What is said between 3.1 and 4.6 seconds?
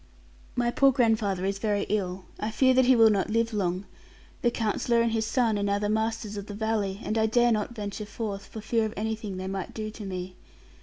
not live long. The